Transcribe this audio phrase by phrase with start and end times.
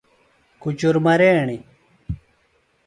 [0.61, 1.59] کُچُر مریݨیۡ۔